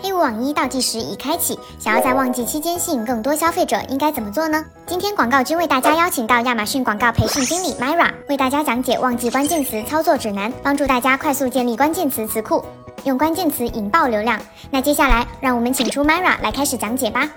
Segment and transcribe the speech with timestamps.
[0.00, 4.64] 黑五网一倒计时已开启，想要在旺季期间吸引更多消费者，应该怎么做呢？
[4.86, 12.64] 今天广告君为大家邀请到亚马逊广告培训经理 Myra，为大家讲解旺季关键词操作指南，帮助大家快速建立关键词词库，
[13.04, 14.40] 用关键词引爆流量。
[14.70, 17.28] 那接下来，让我们请出 Myra 来开始讲解吧。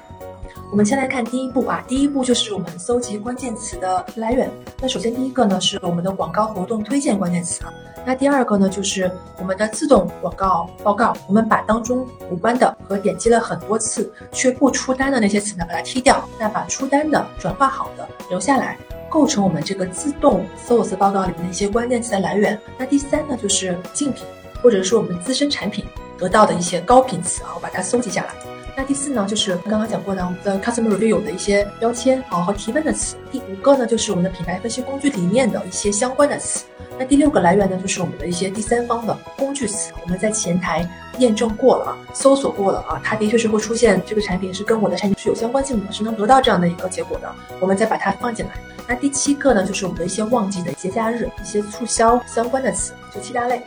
[0.72, 4.50] 我们先来看第一步啊，第一步就是我们搜集关键词的来源。
[4.80, 7.74] 那首先第一个呢是我们的广告活动推荐关键词啊，
[8.06, 18.78] 那第二个呢就是我们的自动广告报告，我们把当中无关的和点击了很多次却不出单的那些词呢把它踢掉，那把出单的转化好的留下来，
[19.10, 22.58] 构成我们这个自动搜索报告里面的一些关键词的来源。
[22.78, 24.26] 那第三呢就是竞品
[24.64, 25.84] 或者是我们自身产品
[26.18, 28.30] 得到的一些高频词啊，我把它搜集下来。
[28.82, 33.16] 那第四呢，就是刚刚讲过的我们的 customer review 的一些标签啊和提问的词。
[33.32, 36.66] 第五个呢，就是我们的品牌分析工具里面的一些相关的词。
[36.98, 39.94] 那第六个来源呢，就是我们的一些第三方的工具词。
[40.02, 40.84] 我们在前台
[41.20, 47.32] 验证过了啊，搜索过了啊，它的确是会出现这个产品是跟我的产品是有相关性的，是能得到这样的一个结果的。
[47.60, 48.54] 我们再把它放进来。
[48.88, 53.62] 那第七个呢，就是我们的一些旺季的节假日、一些促销相关的词，就七大类。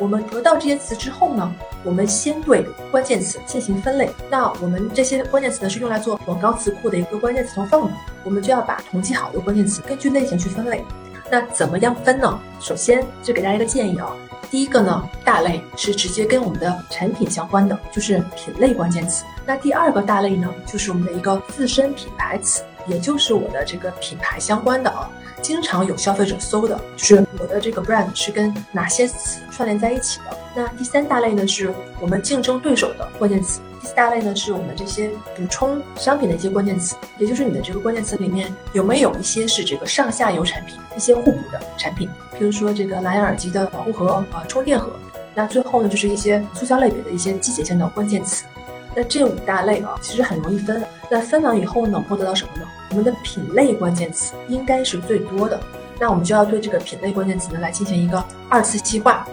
[0.00, 4.10] 我们得到这些词之后呢，我们先对关键词进行分类。
[4.30, 7.92] 那我们这些关键词呢是用来做广告词库的一个关键词投放的，
[8.24, 10.82] 我们就要把统计好的关键词根据类型去分类。
[11.30, 12.40] 那怎么样分呢？
[12.58, 14.10] 首先就给大家一个建议啊，
[14.50, 19.24] 第一个呢，大类是直接跟我们的产品相关的，就是品类关键词。
[19.44, 25.10] 那第二个大类呢，就是我们的一个自身品牌词，也就是我的这个品牌相关的啊。
[25.42, 30.36] 经常有消费者搜的，就是我的这个 brand 是跟哪些词串联在一起的。
[30.54, 33.60] 那第三大类呢，是我们竞争对手的关键词。
[33.80, 44.90] 第四大类呢，是我们这些补充商品的一些关键词，也就是你的这个关键词里面有没有一些是这个上下游产品，一些互补的产品，比如说这个蓝牙耳机的保护盒啊，充电盒。
[45.34, 48.44] 那最后呢，就是一些促销类别的一些季节性的关键词。
[48.94, 50.84] 那这五大类啊，其实很容易分。
[51.08, 52.66] 那分完以后呢，会得到什么呢？
[52.90, 55.58] 我们的品类关键词应该是最多的。
[55.98, 59.26] 那我们就要对这个品类关键词呢来进行一个二次细化。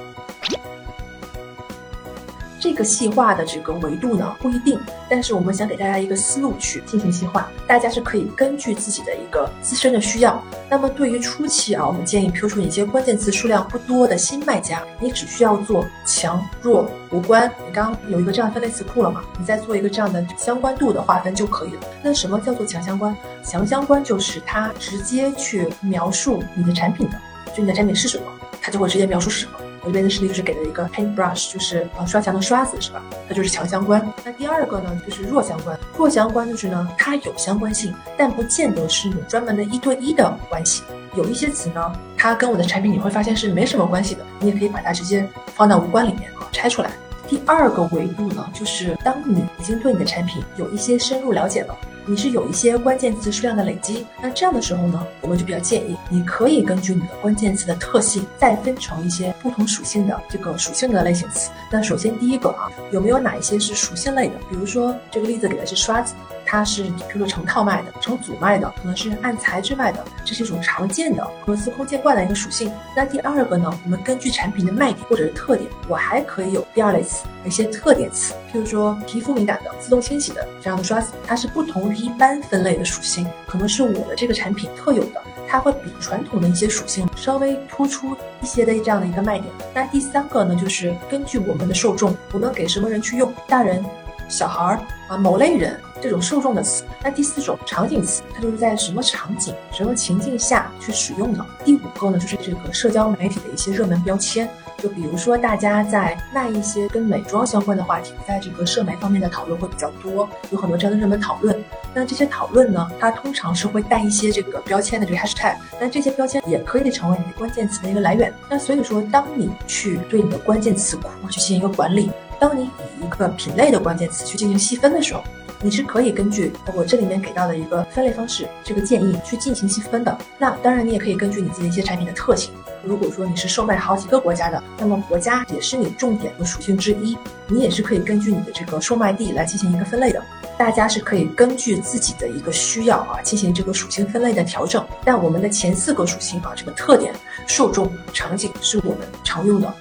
[2.59, 10.41] 这个细化的这个维度呢不一定，但是我们想给大家一个思路去进行细化，大家是可以根据自己的一个自身的需要。
[10.69, 19.23] 那么对于初期啊，我们建议，比如说一些关键词数量不多的新卖家，你只需要做强弱无关，你刚有一个这样分类词库了嘛？
[19.39, 21.81] 你再做一个这样的相关度的划分就可以了。
[22.01, 23.15] 那什么叫做强相关？
[23.43, 27.17] 强相关就是它直接去描述你的产品的，
[27.55, 28.23] 就你的产品是什么，
[28.61, 29.51] 它就会直接描述是什么。
[29.87, 33.01] 我这边的示例就是给了一个 paintbrush，就是呃刷墙的刷子，是吧？
[33.29, 34.05] 它就是强相关。
[34.25, 35.79] 那第二个呢，就是弱相关。
[35.97, 40.83] 弱相关就是呢，它有相关性，但不见得是有专门的一对一的关系。
[41.15, 46.91] 有一些词呢，它跟我的产品你会发现是没什么关系的，你也可以把它直接放到无关里面啊，拆出来。
[47.25, 51.73] 第二个维度呢，就是当你已经对你的产品有一些深入了解了。
[52.09, 61.51] 你是有一些关键词数量的累积，那这样的时候呢，我们就比较建议你可以根据你的关键词的特性，再分成一些不同属性的这个属性的类型词。
[61.69, 64.35] 那首先第一个啊，有没有哪一些是属性类的？
[64.49, 66.15] 比如说这个例子给的是刷子。
[66.47, 72.71] 它是比如说成套卖的，成组卖的，可能是按材质卖的，这是一种常见的和司空见惯的一个属性。
[72.95, 89.53] 那第二个呢，我们根据产品的卖点或者是特点，我还可以有第二类词，一些特点词，譬如说皮肤敏感的、自动清洗的这样的刷子，它是不同于一般分类的属性，可能是我的这个产品特有的，它会比传统的一些属性稍微突出一些的这样的一个卖点。
[89.73, 93.83] 那第三个呢，就是根据我们的受众，我们给什么人去用，大人。
[94.27, 96.83] 小孩儿啊，某类人这种受众的词。
[97.01, 101.45] 那第四种场景词，它就是在什么场景、什么情境下去使用的。
[101.63, 111.57] 第五个呢，就是这个社交媒体的一些热门标签，就比如说大家在卖一些跟美妆相关的话题，在这个社媒方面的讨论会比较多，有很多这样的热门讨论。
[111.93, 118.31] 那这些讨论呢，它通常是会带一些这个标签的这个 hashtag，那这些标签也可以成为你的关键词的一个来源。
[118.49, 122.11] 那所以说，当你去对你的关键词库去进行一个管理。
[122.39, 125.23] 当你以一个品类的关键词去进行细分的时候，
[125.59, 130.17] 你是可以根据我这里面给到的一个分类方式，这个建议去进行细分的。
[130.37, 132.53] 那当然，你也可以根据你自己一些产品的特性，
[132.83, 137.17] 如果说你是售卖好几个国家的，那么国家也是你重点的属性之一，
[137.47, 140.23] 你也是可以根据你的这个售卖地来进行一个分类的。
[140.59, 144.85] 大家是可以根据自己的一个需要啊，进行这个属性分类的调整。
[145.03, 147.13] 但我们的前四个属性啊，这个特点、
[147.47, 149.73] 受众、场景是我们常用的。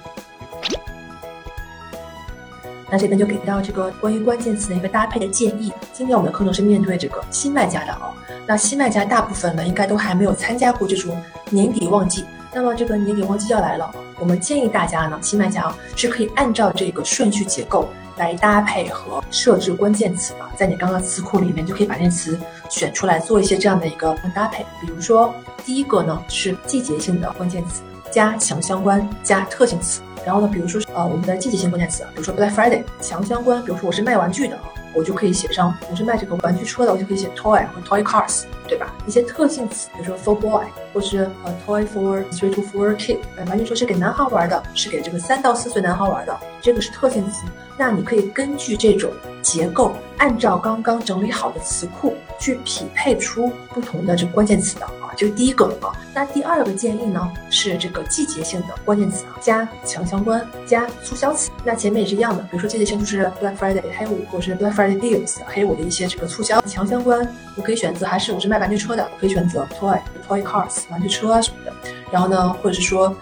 [2.89, 5.71] 那这边就给到这个关于关键词的一个搭配的建议。
[5.93, 8.13] 今天我们的课程是面对这个新卖家的啊，
[8.45, 12.25] 那新卖家大部分呢应该都还没有参加过这种年底旺季。
[12.53, 24.65] 那么这个年底旺季要来了，我们建议大家呢，新卖家啊是可以按照这个顺序结构来搭配和设置关键词的，在你刚刚词库里面就可以把这词选出来，做一些这样的一个搭配。
[24.81, 25.35] 比如说，
[25.65, 27.81] 第一个呢是季节性的关键词
[28.11, 34.57] 加强相关加特性词，然后呢，比如说呃我们的季节性关键词，比如说 Black Friday，强相关，比如说我是卖玩具的。
[34.93, 38.91] 我就可以写上我是卖这个玩具车的，我就可以写 toy 或 toy cars，对吧？
[39.05, 47.43] 一些特性词，比如说 for boy，或是呃 toy for three to four kid，玩具车是给男孩玩的，是给这个三到四岁男孩玩的，这个是特性词。
[47.77, 49.11] 那你可以根据这种
[49.43, 55.91] 结构，按照刚刚整理好的词库去匹配出不同的这个关键词的啊，这是第一个啊。
[56.13, 61.49] 那第二个建议呢是这个季节性的关键词啊，加强相关加促销词。
[61.63, 66.61] 那前面也是一样的，比如说季节性就是 Black Friday 黑五，或者是 Black Friday deals 黑五的一些这个促销。
[66.61, 71.73] 强相关我可以选择还是我是卖玩具车的，我可以选择 toy toy cars 玩具车啊什么的。
[72.11, 73.15] 然后呢，或者是说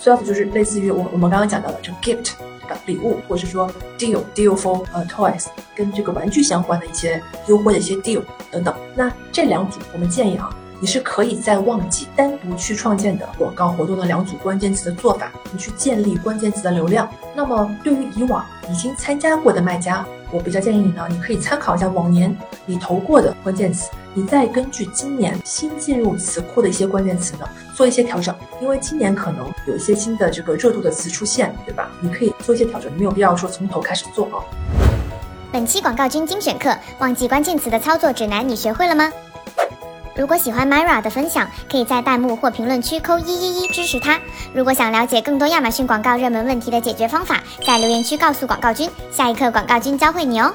[0.00, 2.32] 促销词就是类似于我我们刚刚讲到的这个 gift。
[2.86, 3.68] 礼物，或者是说
[3.98, 8.72] deal deal for 呃 toys，跟这个玩具相关的一些优惠的一些 deal 等等。
[8.94, 10.48] 那这两组，我们建议啊，
[10.78, 17.10] 你是可以在旺季单独去创建的广告活动的两组关键词的做法，你去建立关键词的流量。
[17.34, 22.34] 那么对于以往已经参加过的卖家，我比较建议你呢，你可以参考一下往年
[22.66, 23.90] 你投过的关键词。
[24.12, 31.88] 你再根据今年新进入词库的一些关键词呢，做一些调整，因为今年可能有一些新的这个热度的词出现，对吧？
[32.00, 34.42] 你可以做一些调整，没有必要说从头开始做啊。
[35.52, 39.12] 本期广告君精选课，忘记关键词的操作指南，你学会了吗？
[40.16, 44.18] 如果喜欢 Myra 的分享，可以在弹幕或评论区扣一一一支持他。
[44.52, 50.52] 如果想了解更多亚马逊广告热门问题的解决方法，在留言区告诉广告君，下一课广告君教会你哦。